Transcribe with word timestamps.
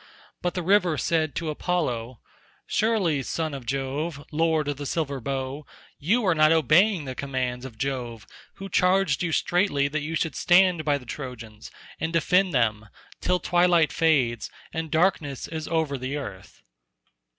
But 0.41 0.55
the 0.55 0.63
river 0.63 0.97
said 0.97 1.35
to 1.35 1.51
Apollo, 1.51 2.21
"Surely, 2.65 3.21
son 3.21 3.53
of 3.53 3.67
Jove, 3.67 4.25
lord 4.31 4.67
of 4.67 4.77
the 4.77 4.87
silver 4.87 5.19
bow, 5.21 5.63
you 5.99 6.25
are 6.25 6.33
not 6.33 6.51
obeying 6.51 7.05
the 7.05 7.13
commands 7.13 7.65
of 7.65 7.77
Jove 7.77 8.25
who 8.55 8.67
charged 8.67 9.21
you 9.21 9.31
straitly 9.31 9.87
that 9.89 10.01
you 10.01 10.15
should 10.15 10.35
stand 10.35 10.83
by 10.83 10.97
the 10.97 11.05
Trojans 11.05 11.69
and 11.99 12.11
defend 12.11 12.51
them, 12.51 12.87
till 13.19 13.39
twilight 13.39 13.93
fades, 13.93 14.49
and 14.73 14.89
darkness 14.89 15.47
is 15.47 15.67
over 15.67 15.99
the 15.99 16.17
earth." 16.17 16.63